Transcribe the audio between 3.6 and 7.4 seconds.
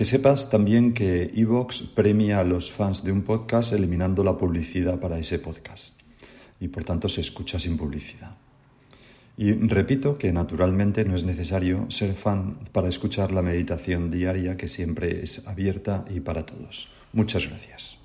eliminando la publicidad para ese podcast y por tanto se